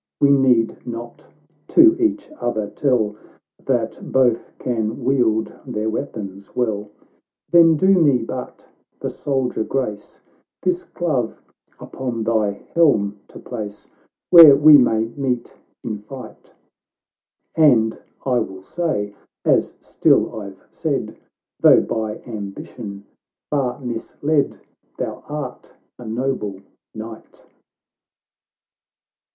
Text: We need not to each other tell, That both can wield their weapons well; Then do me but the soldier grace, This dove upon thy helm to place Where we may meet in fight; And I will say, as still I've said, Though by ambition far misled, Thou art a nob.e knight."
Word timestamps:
We 0.19 0.31
need 0.35 0.87
not 0.87 1.27
to 1.67 1.95
each 2.01 2.31
other 2.41 2.71
tell, 2.71 3.15
That 3.63 3.99
both 4.11 4.51
can 4.57 5.03
wield 5.03 5.53
their 5.63 5.91
weapons 5.91 6.55
well; 6.55 6.89
Then 7.51 7.77
do 7.77 7.87
me 8.01 8.17
but 8.23 8.67
the 8.99 9.11
soldier 9.11 9.63
grace, 9.63 10.19
This 10.63 10.87
dove 10.99 11.39
upon 11.79 12.23
thy 12.23 12.63
helm 12.73 13.19
to 13.27 13.37
place 13.37 13.87
Where 14.31 14.55
we 14.55 14.75
may 14.75 15.05
meet 15.09 15.55
in 15.83 15.99
fight; 15.99 16.51
And 17.53 17.99
I 18.25 18.39
will 18.39 18.63
say, 18.63 19.13
as 19.45 19.75
still 19.81 20.41
I've 20.41 20.63
said, 20.71 21.15
Though 21.59 21.81
by 21.81 22.23
ambition 22.25 23.05
far 23.51 23.79
misled, 23.79 24.57
Thou 24.97 25.23
art 25.27 25.75
a 25.99 26.07
nob.e 26.07 26.63
knight." 26.95 27.45